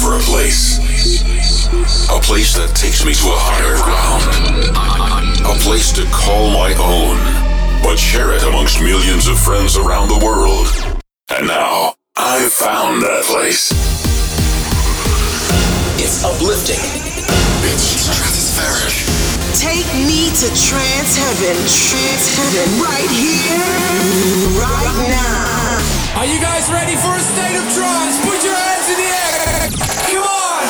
[0.00, 0.80] for a place.
[2.08, 4.24] A place that takes me to a higher ground.
[5.44, 7.20] A place to call my own,
[7.84, 10.72] but share it amongst millions of friends around the world.
[11.28, 13.68] And now, I've found that place.
[16.00, 16.80] It's uplifting.
[17.68, 19.04] It's stratospheric.
[19.60, 23.68] Take me to trance heaven, trance heaven, right here,
[24.56, 26.16] right now.
[26.16, 28.16] Are you guys ready for a state of trance?
[28.24, 29.79] Put your hands in the air.
[30.10, 30.66] Come on.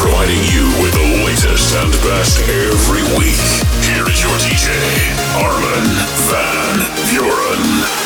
[0.00, 3.38] Providing you with the latest and best every week.
[3.86, 4.70] Here is your DJ,
[5.40, 5.86] Armin
[6.28, 6.78] van
[7.08, 8.03] Buuren.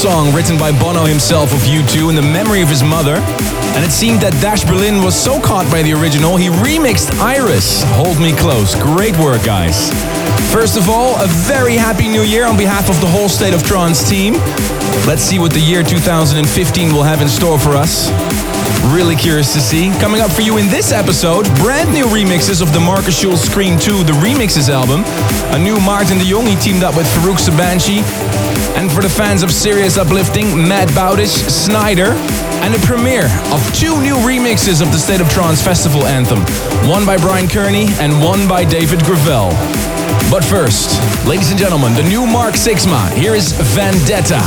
[0.00, 3.16] Song written by Bono himself of U2 in the memory of his mother.
[3.76, 7.84] And it seemed that Dash Berlin was so caught by the original, he remixed Iris,
[8.00, 8.72] Hold Me Close.
[8.80, 9.92] Great work, guys.
[10.48, 13.60] First of all, a very happy new year on behalf of the whole State of
[13.62, 14.40] Trance team.
[15.04, 16.48] Let's see what the year 2015
[16.96, 18.08] will have in store for us.
[18.96, 19.92] Really curious to see.
[20.00, 23.78] Coming up for you in this episode, brand new remixes of the Markus Schulz Scream
[23.78, 25.04] 2, the Remixes album.
[25.52, 28.00] A new Martin de Jong, teamed up with Farouk Sabanchi.
[28.80, 32.14] And for the fans of serious uplifting, Matt Bowdish, Snyder.
[32.64, 36.40] And the premiere of two new remixes of the State of Trance Festival anthem.
[36.88, 39.50] One by Brian Kearney and one by David Gravell.
[40.30, 43.12] But first, ladies and gentlemen, the new Mark Sixma.
[43.12, 44.40] Here is Vendetta.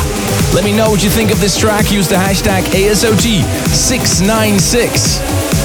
[0.55, 1.91] Let me know what you think of this track.
[1.91, 5.62] Use the hashtag ASOT696.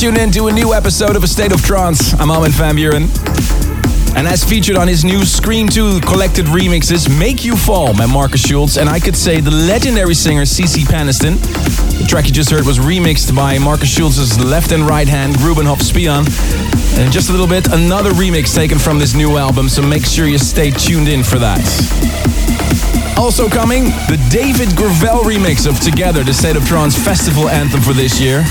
[0.00, 2.14] You're in to a new episode of A State of Trance.
[2.18, 3.04] I'm Armin van Buuren.
[4.16, 8.40] And as featured on his new Scream 2 collected remixes, Make You Fall by Markus
[8.40, 11.36] Schulz, and I could say the legendary singer CeCe Peniston.
[11.98, 15.66] The track you just heard was remixed by Markus Schulz's left and right hand, Ruben
[15.66, 16.24] Grubenhof Spion.
[16.96, 20.06] And in just a little bit, another remix taken from this new album, so make
[20.06, 21.60] sure you stay tuned in for that.
[23.18, 27.92] Also coming, the David Gravell remix of Together, the State of Trance festival anthem for
[27.92, 28.46] this year.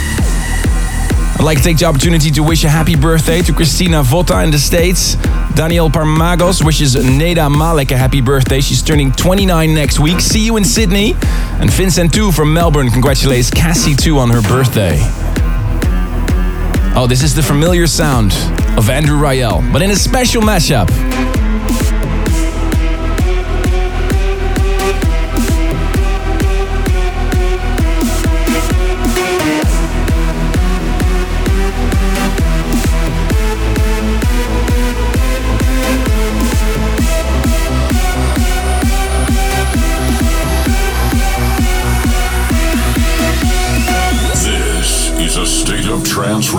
[1.40, 4.52] I'd like to take the opportunity to wish a happy birthday to Christina Vota in
[4.52, 5.16] the States.
[5.56, 8.60] Daniel Parmagos wishes Neda Malek a happy birthday.
[8.60, 10.20] She's turning 29 next week.
[10.20, 11.14] See you in Sydney.
[11.62, 14.98] And Vincent 2 from Melbourne congratulates Cassie 2 on her birthday.
[16.94, 18.34] Oh, this is the familiar sound
[18.78, 20.90] of Andrew Rayel, but in a special mashup.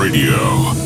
[0.00, 0.79] Radio.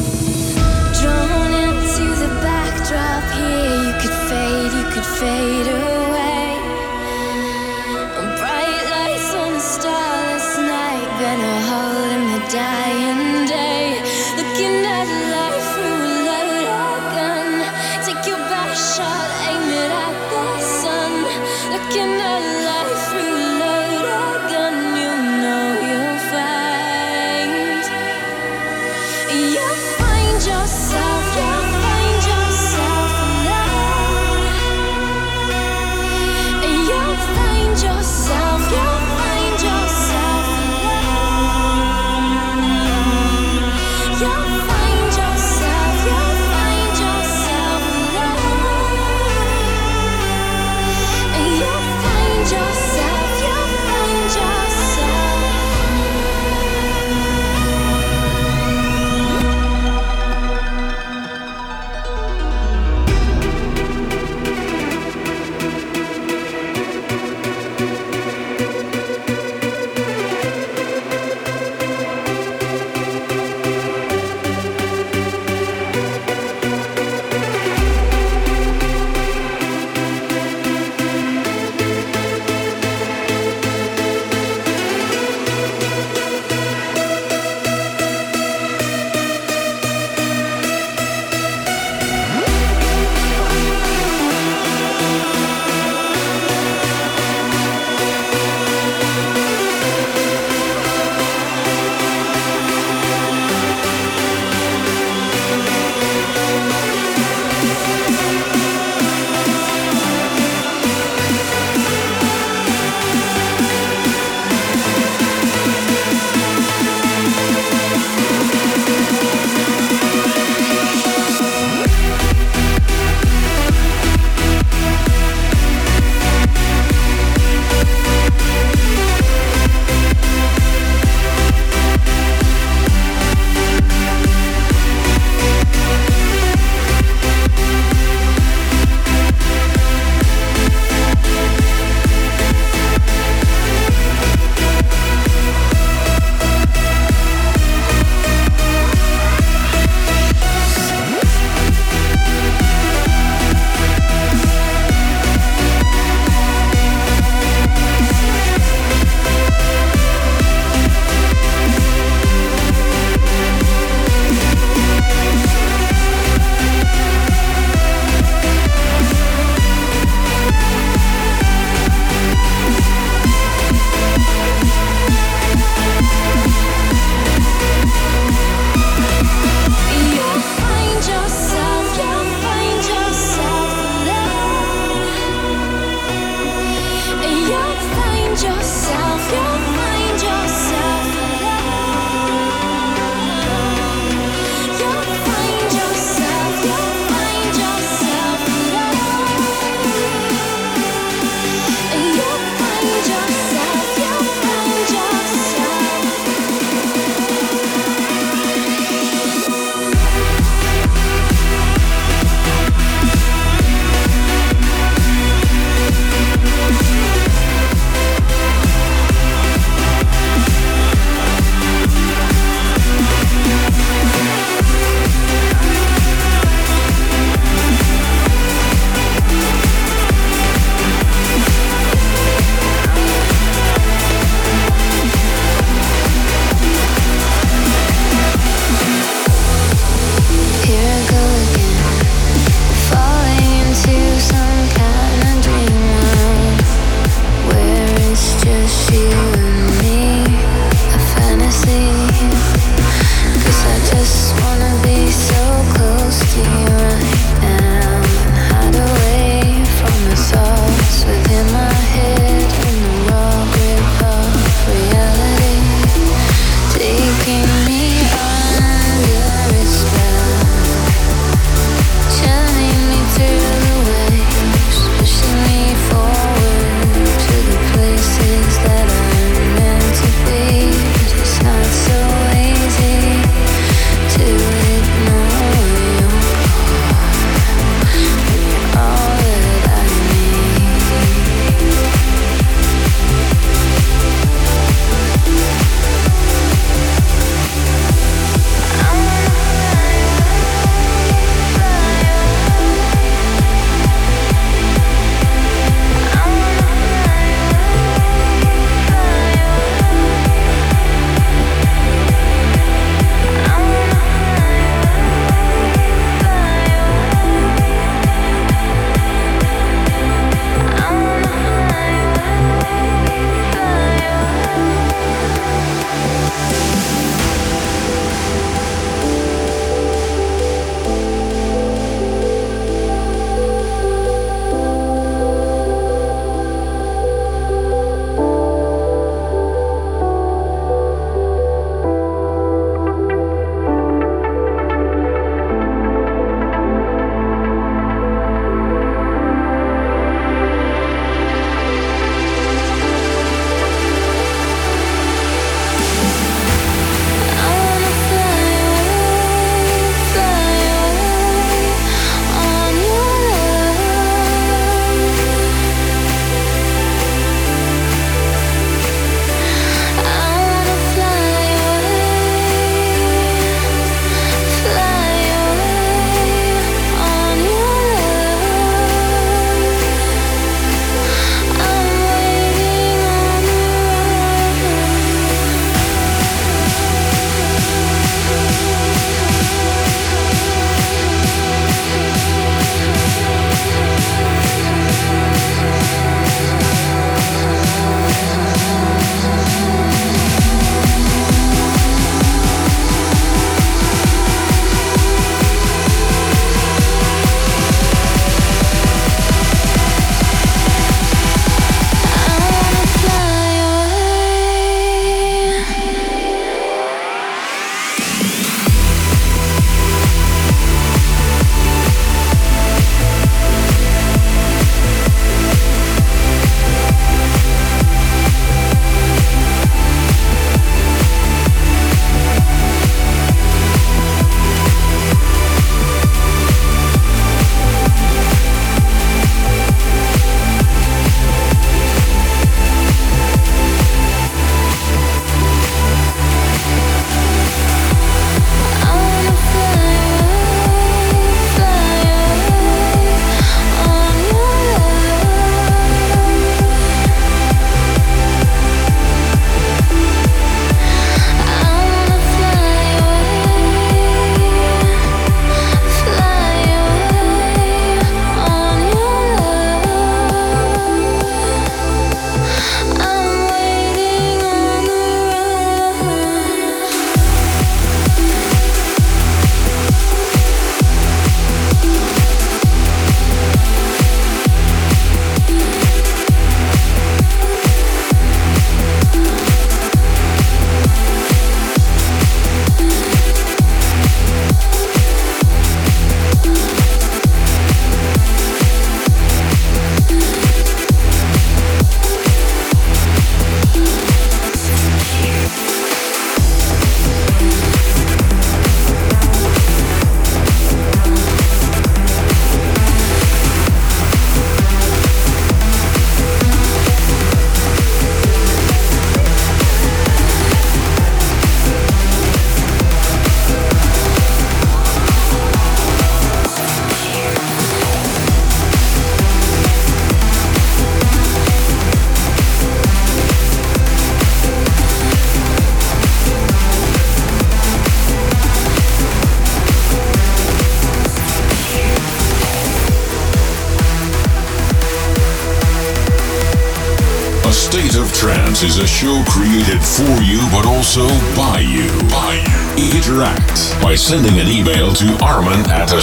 [549.94, 551.86] For you, but also by you.
[552.10, 552.96] By you.
[552.96, 556.00] Interact by sending an email to Armin at a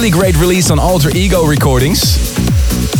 [0.00, 2.34] really great release on Alter Ego Recordings.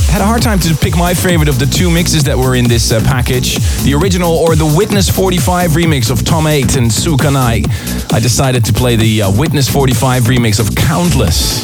[0.09, 2.69] Had a hard time to pick my favorite of the two mixes that were in
[2.69, 7.17] this uh, package the original or the Witness 45 remix of Tom 8 and Sue
[7.17, 7.65] Kanai.
[8.13, 11.63] I decided to play the uh, Witness 45 remix of Countless.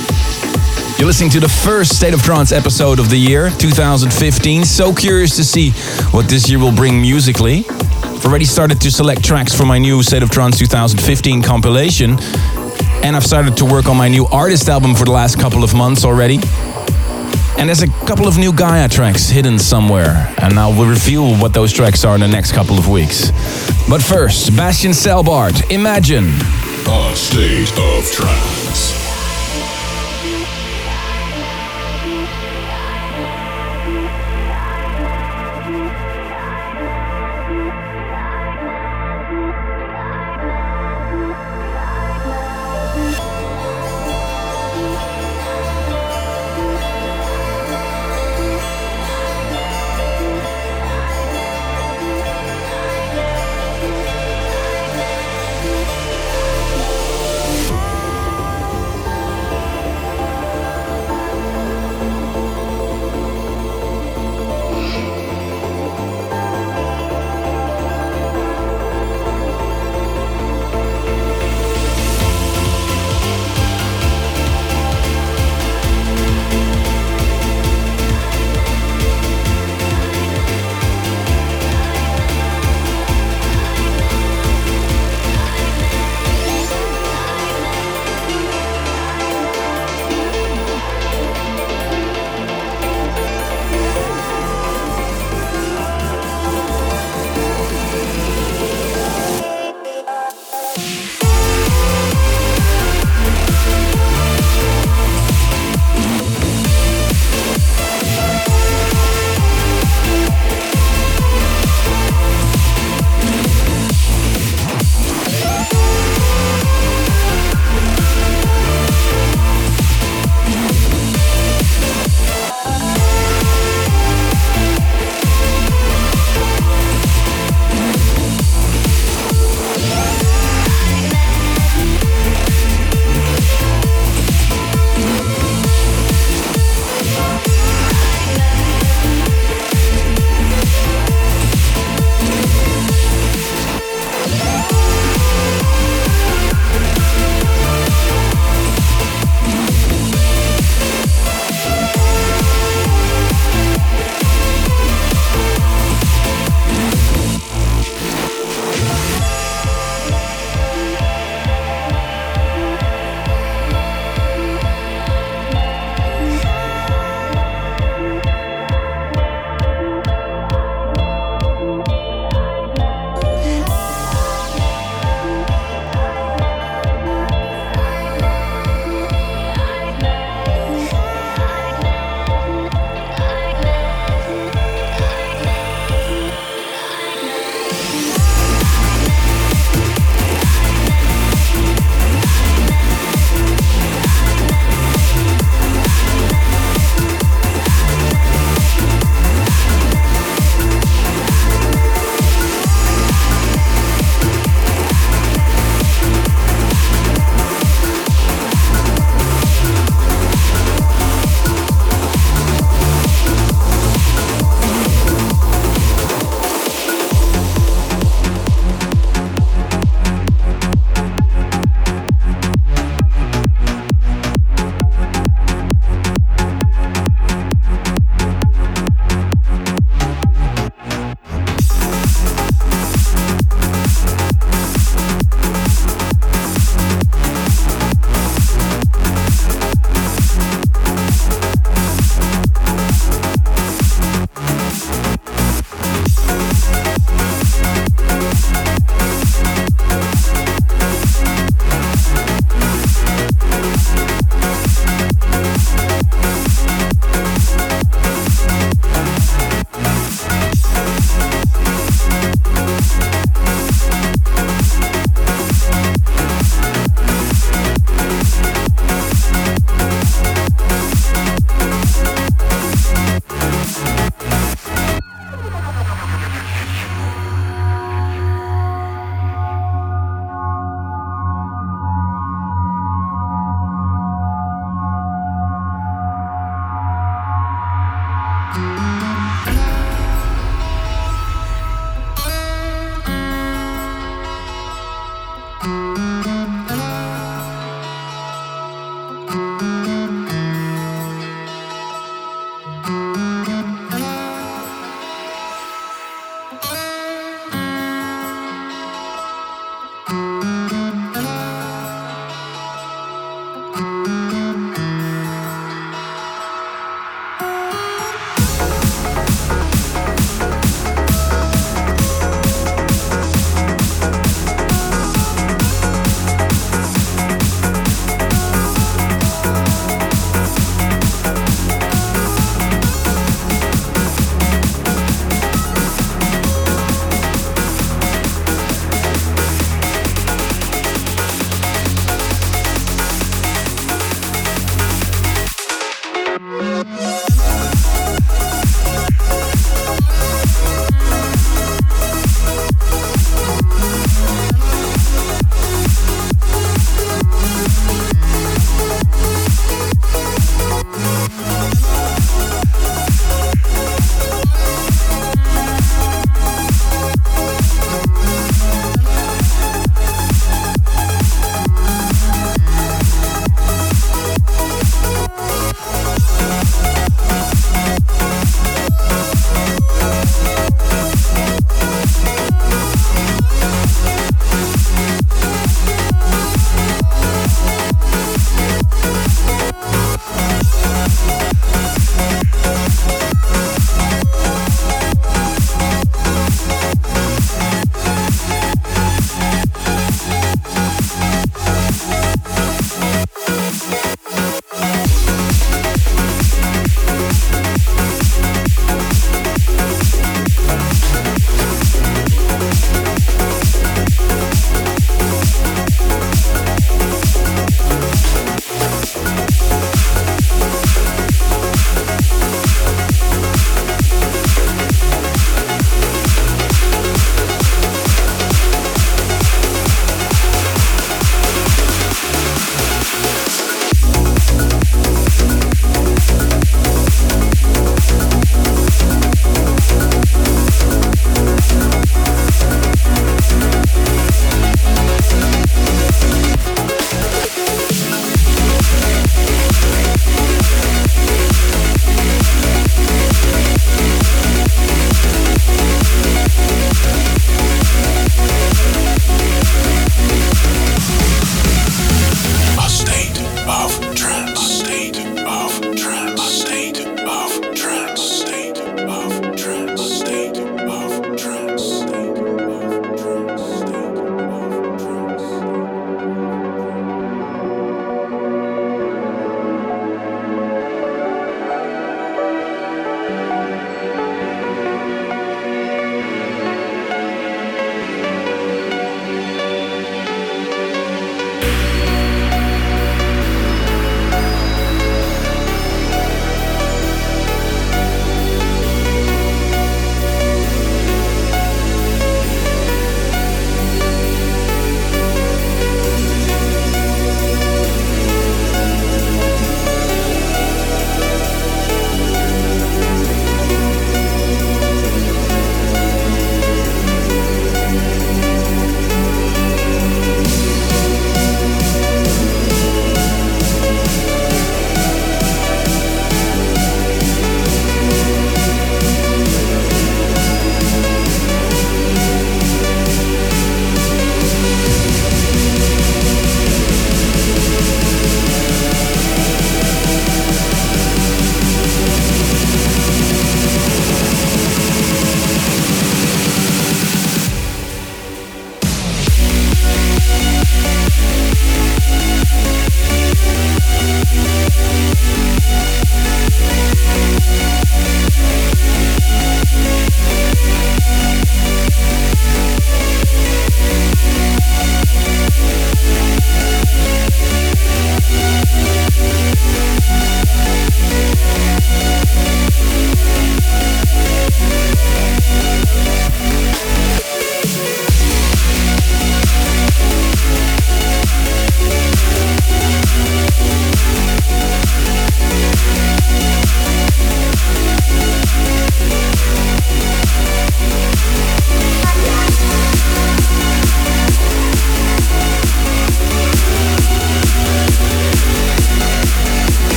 [0.98, 4.64] You're listening to the first State of Trance episode of the year, 2015.
[4.64, 5.72] So curious to see
[6.12, 7.66] what this year will bring musically.
[7.68, 12.16] I've already started to select tracks for my new State of Trance 2015 compilation.
[13.06, 15.72] And I've started to work on my new artist album for the last couple of
[15.72, 16.40] months already.
[17.56, 21.54] And there's a couple of new Gaia tracks hidden somewhere, and I will reveal what
[21.54, 23.30] those tracks are in the next couple of weeks.
[23.88, 26.32] But first, Bastian Salbart, Imagine.
[26.88, 28.65] A state of trance.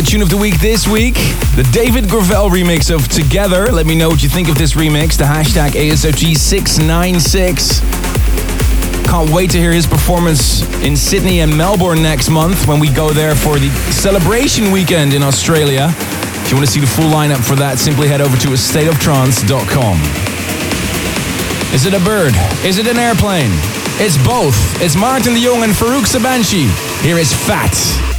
[0.00, 1.16] The tune of the week this week.
[1.56, 3.70] The David Gravell remix of Together.
[3.70, 5.18] Let me know what you think of this remix.
[5.18, 7.82] The hashtag ASOT696.
[9.04, 13.12] Can't wait to hear his performance in Sydney and Melbourne next month when we go
[13.12, 15.92] there for the celebration weekend in Australia.
[15.92, 19.98] If you want to see the full lineup for that, simply head over to astateoftrance.com.
[21.74, 22.34] Is it a bird?
[22.64, 23.52] Is it an airplane?
[24.00, 24.56] It's both.
[24.80, 26.70] It's Martin de Jong and Faruk Sabanci.
[27.02, 28.09] Here is Fat.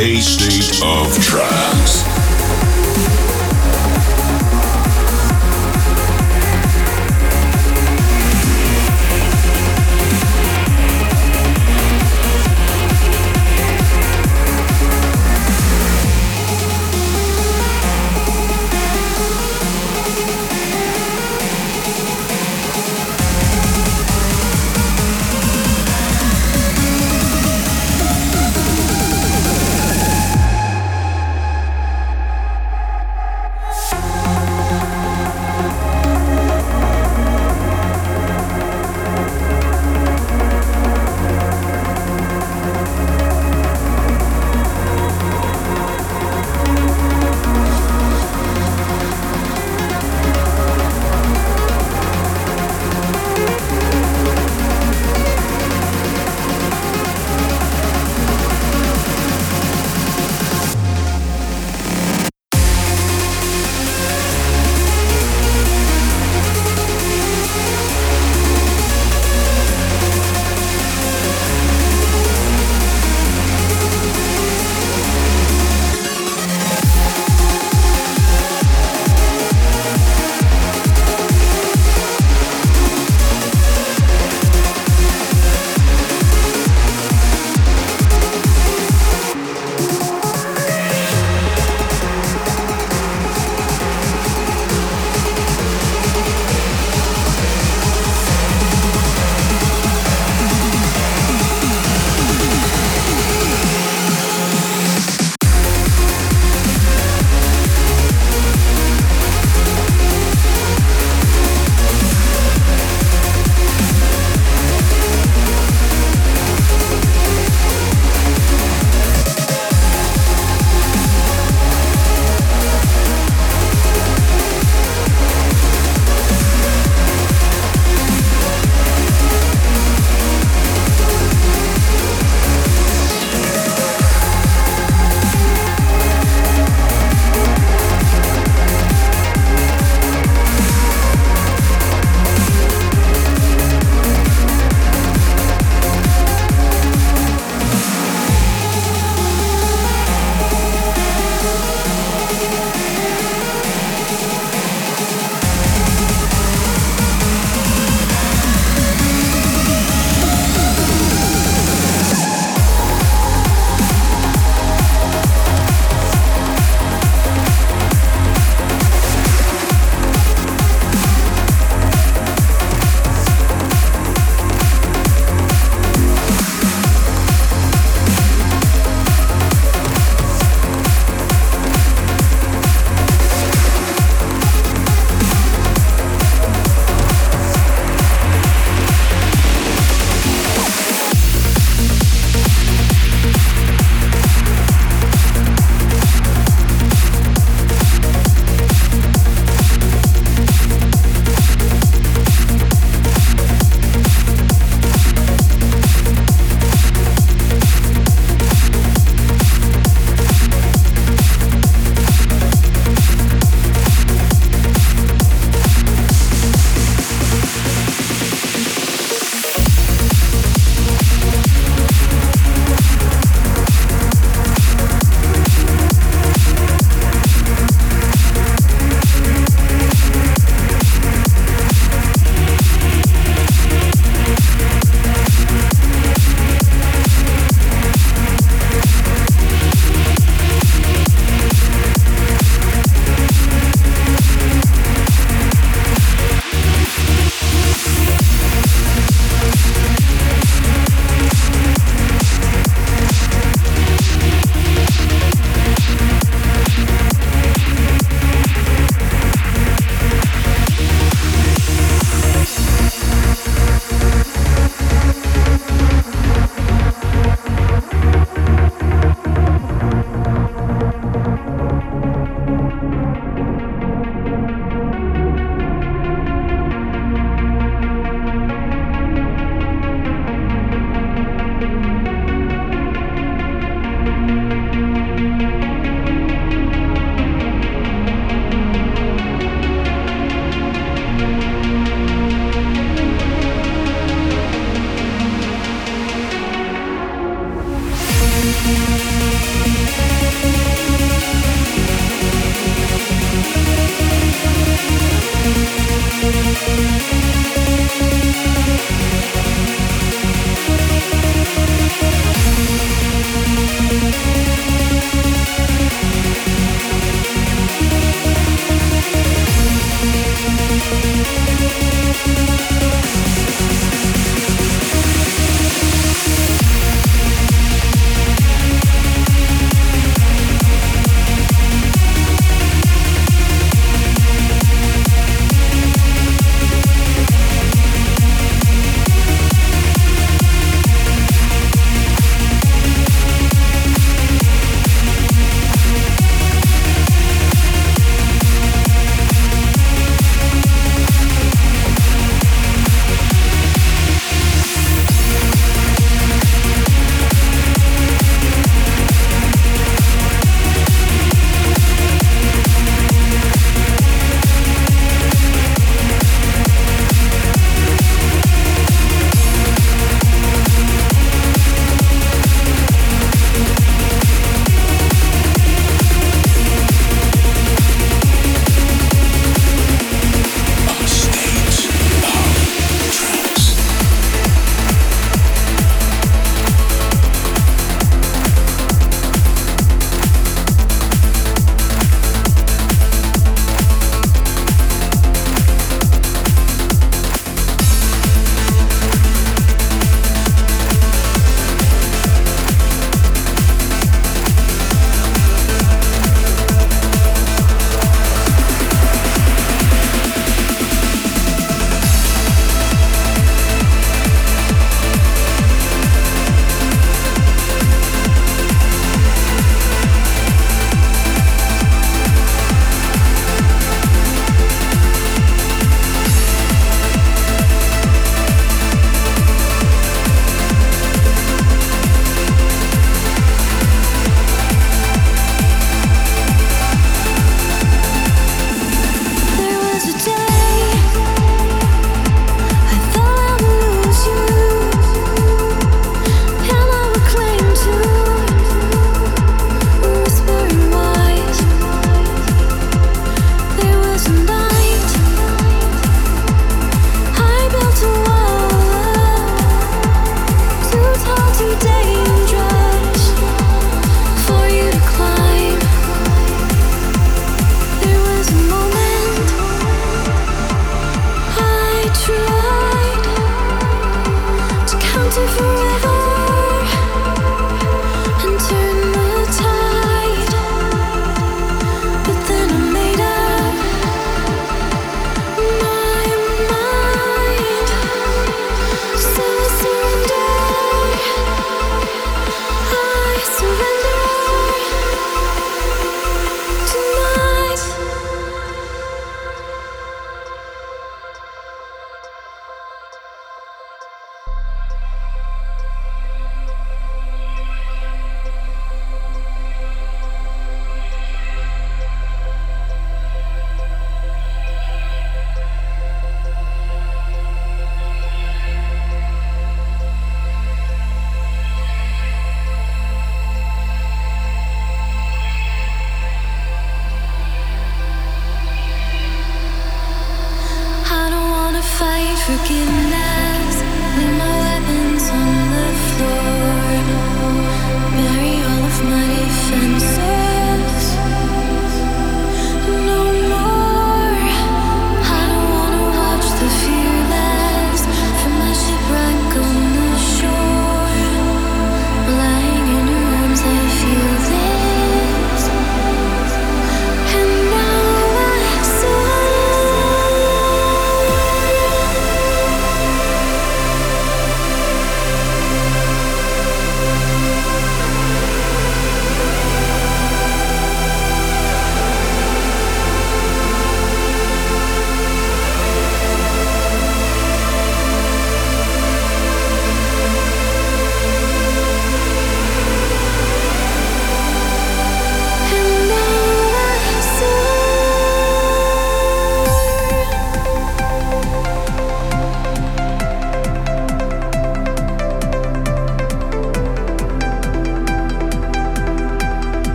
[0.00, 2.17] A state of trance.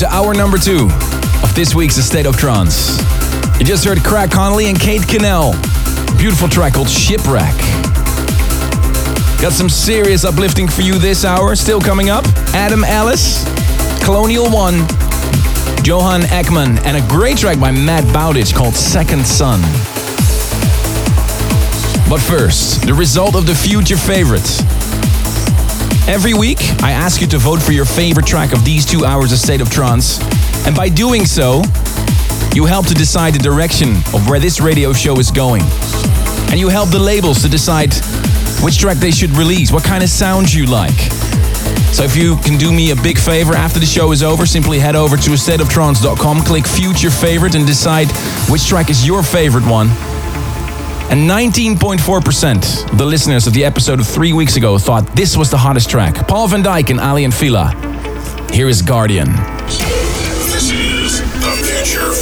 [0.00, 0.88] To hour number two
[1.42, 2.98] of this week's State of Trance.
[3.58, 5.52] You just heard Craig Connelly and Kate Cannell.
[6.16, 7.54] Beautiful track called Shipwreck.
[9.42, 11.54] Got some serious uplifting for you this hour.
[11.54, 12.24] Still coming up
[12.54, 13.44] Adam Ellis,
[14.02, 14.76] Colonial One,
[15.84, 19.60] Johan Ekman, and a great track by Matt Bowditch called Second Sun.
[22.08, 24.62] But first, the result of the future favorites.
[26.10, 29.30] Every week, I ask you to vote for your favorite track of these two hours
[29.30, 30.18] of State of Trance.
[30.66, 31.62] And by doing so,
[32.52, 35.62] you help to decide the direction of where this radio show is going.
[36.50, 37.94] And you help the labels to decide
[38.60, 40.98] which track they should release, what kind of sound you like.
[41.94, 44.80] So if you can do me a big favor after the show is over, simply
[44.80, 48.08] head over to stateoftrance.com, click future favorite and decide
[48.50, 49.86] which track is your favorite one.
[51.10, 55.50] And 19.4% of the listeners of the episode of three weeks ago thought this was
[55.50, 56.28] the hottest track.
[56.28, 57.74] Paul van Dyk and Aly & Fila.
[58.52, 59.26] Here is Guardian.
[59.66, 62.12] This is the future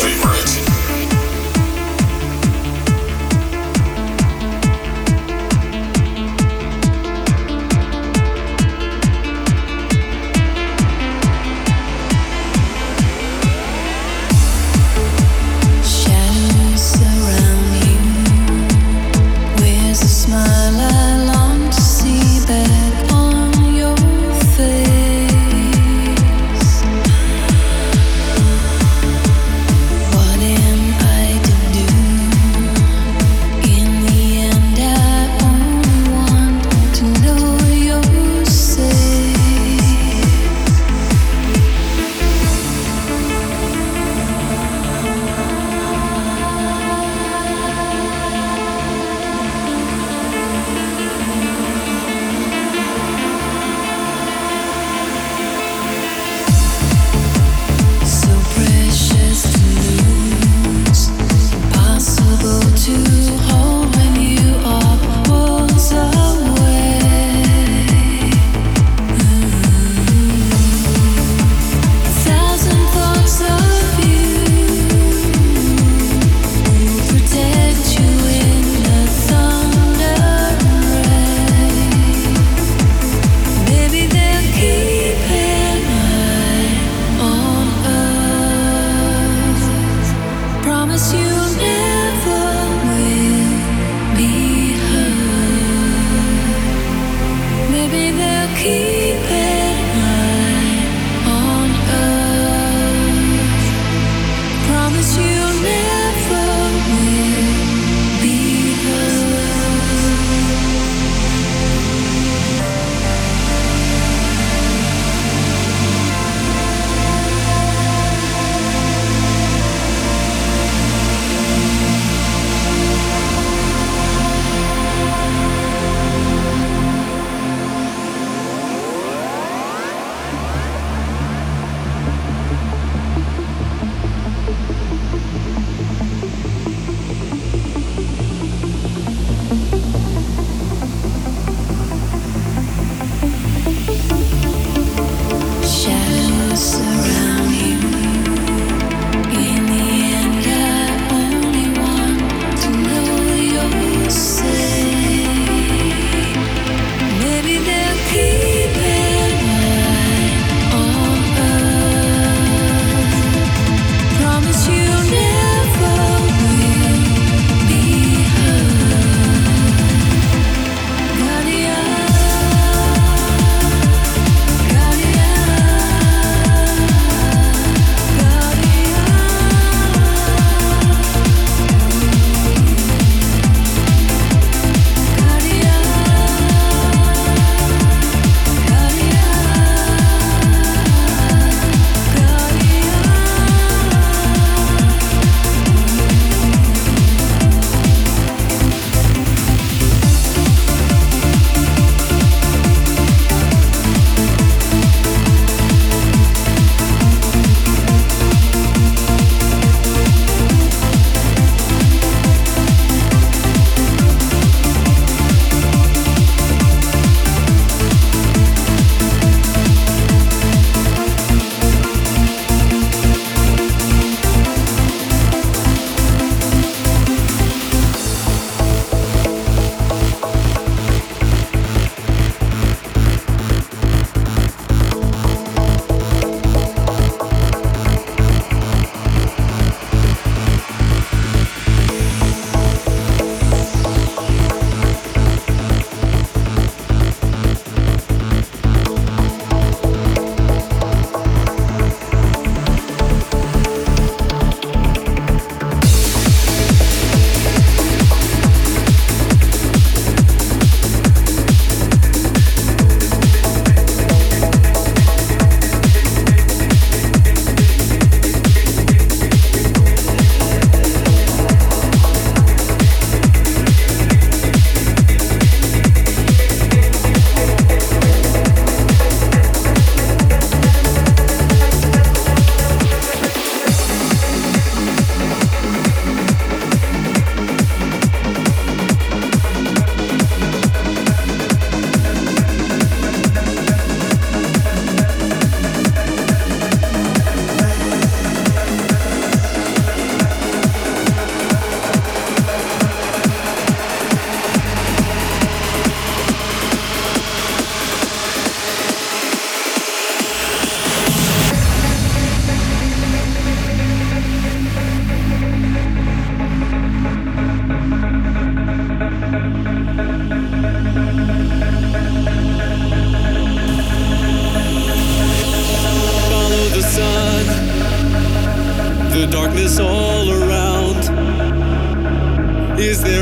[332.89, 333.18] is this?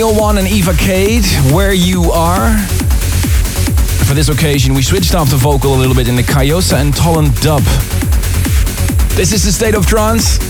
[0.00, 2.56] Daniel One and Eva Kate, Where You Are.
[4.06, 6.94] For this occasion, we switched off the vocal a little bit in the Kayosa and
[6.94, 7.62] Tolland dub.
[9.14, 10.40] This is the State of Trance.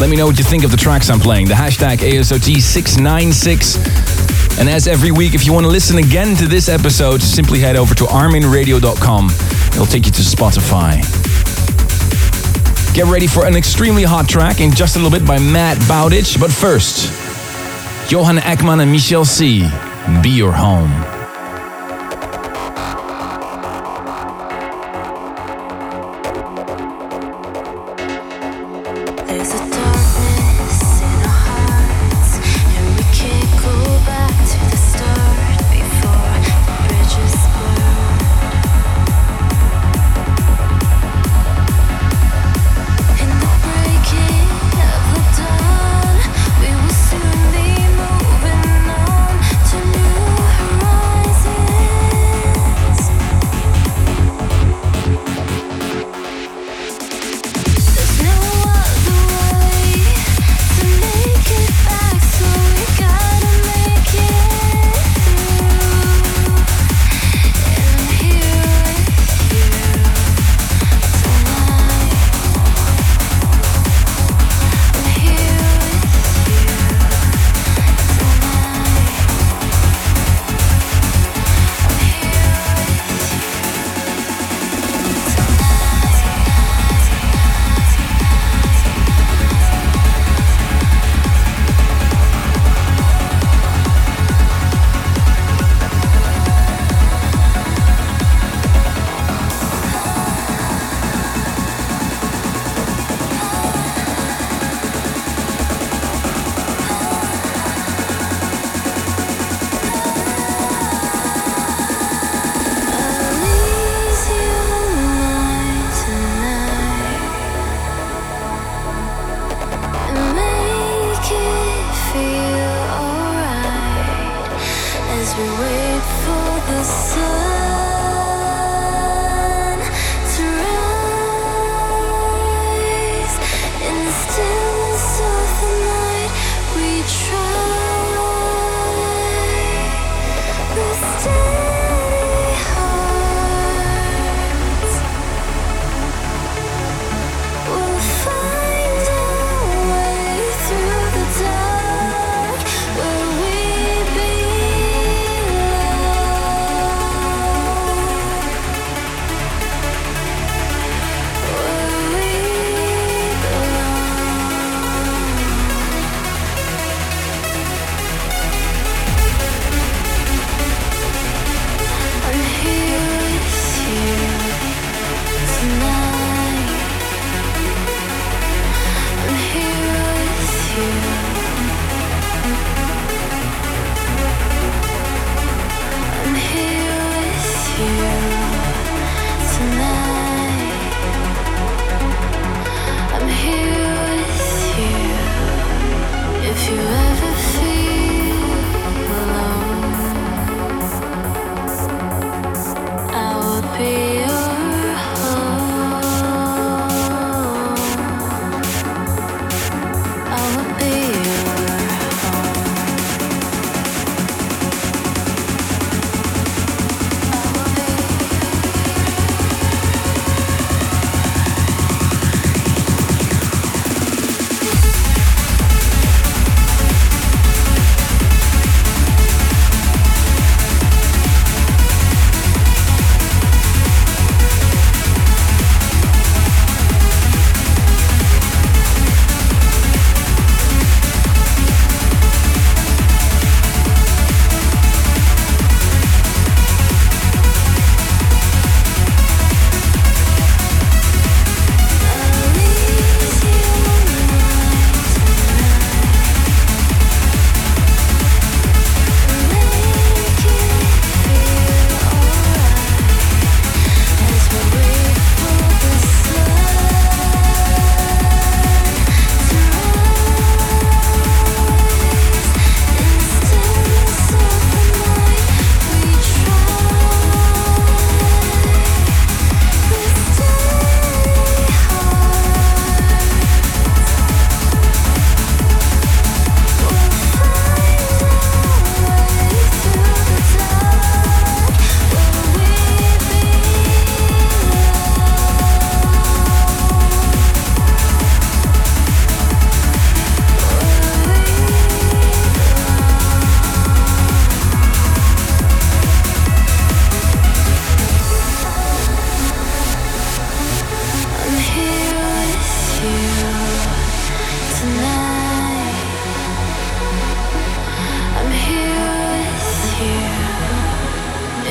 [0.00, 1.48] Let me know what you think of the tracks I'm playing.
[1.48, 4.58] The hashtag ASOT696.
[4.58, 7.76] And as every week, if you want to listen again to this episode, simply head
[7.76, 9.28] over to arminradio.com.
[9.72, 11.02] It'll take you to Spotify.
[12.94, 16.40] Get ready for an extremely hot track in just a little bit by Matt Bowditch.
[16.40, 17.27] But first,
[18.08, 19.68] Johan Ekman and Michel C.
[20.22, 21.07] Be Your Home.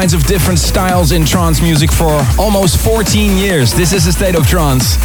[0.00, 3.70] kinds of different styles in trance music for almost 14 years.
[3.74, 4.96] This is a state of trance.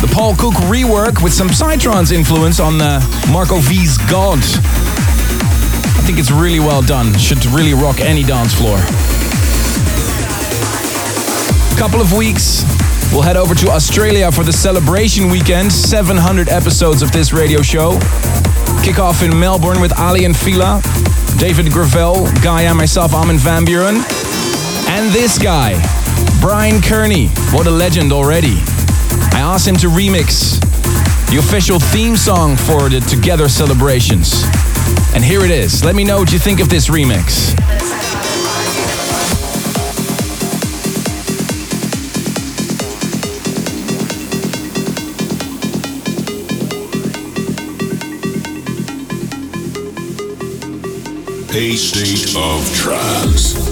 [0.00, 4.38] The Paul Cook rework with some Psytrance influence on uh, Marco V's God.
[4.38, 7.12] I think it's really well done.
[7.18, 8.78] Should really rock any dance floor.
[11.76, 12.64] Couple of weeks,
[13.12, 15.70] we'll head over to Australia for the celebration weekend.
[15.70, 17.98] 700 episodes of this radio show.
[18.82, 20.80] Kick off in Melbourne with Aly and Fila.
[21.38, 24.02] David Gravell, Guy and myself, Armin van Buuren.
[24.88, 25.80] And this guy,
[26.40, 27.28] Brian Kearney.
[27.52, 28.56] What a legend already.
[29.32, 30.58] I asked him to remix
[31.30, 34.42] the official theme song for the Together celebrations.
[35.14, 35.84] And here it is.
[35.84, 37.54] Let me know what you think of this remix.
[51.60, 53.67] A state of trance.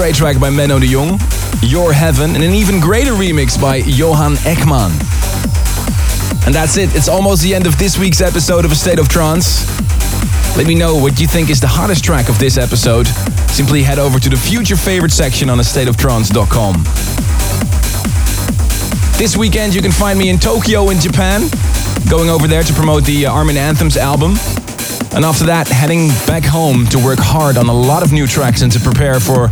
[0.00, 1.20] Great track by Menno de Jong,
[1.60, 4.90] Your Heaven, and an even greater remix by Johan Ekman.
[6.46, 6.96] And that's it.
[6.96, 9.68] It's almost the end of this week's episode of A State of Trance.
[10.56, 13.08] Let me know what you think is the hottest track of this episode.
[13.52, 16.76] Simply head over to the future favorite section on astateoftrance.com.
[19.18, 21.42] This weekend you can find me in Tokyo in Japan,
[22.08, 24.32] going over there to promote the uh, Armin Anthems album.
[25.12, 28.62] And after that, heading back home to work hard on a lot of new tracks
[28.62, 29.50] and to prepare for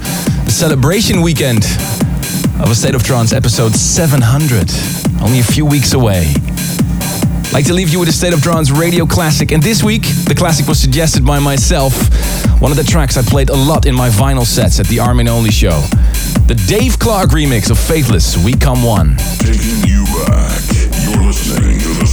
[0.58, 1.64] celebration weekend
[2.58, 4.68] of A State of Trance episode 700,
[5.22, 6.32] only a few weeks away.
[6.34, 10.02] I'd like to leave you with a State of Trance radio classic, and this week
[10.26, 11.94] the classic was suggested by myself.
[12.60, 15.28] One of the tracks I played a lot in my vinyl sets at the Armin
[15.28, 15.80] Only show.
[16.48, 19.16] The Dave Clarke remix of Faithless, We Come One.
[19.38, 20.60] Taking you back.
[21.06, 22.06] You're listening to the